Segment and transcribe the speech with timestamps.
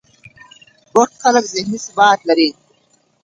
[0.93, 2.49] بوخت خلک ذهني ثبات لري.